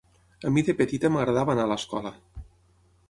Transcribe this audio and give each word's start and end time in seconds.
A 0.49 0.53
mi 0.53 0.63
de 0.69 0.73
petita 0.79 1.11
m'agradava 1.15 1.55
anar 1.57 1.67
a 1.69 1.71
l'escola. 1.73 2.17